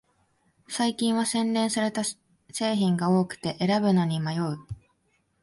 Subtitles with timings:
[0.67, 2.01] 最近は洗練された
[2.51, 4.57] 製品が多くて選ぶのに迷う